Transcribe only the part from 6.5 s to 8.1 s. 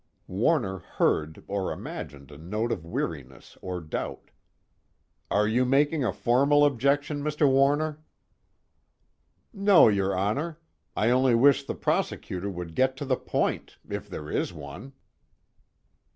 objection, Mr. Warner?"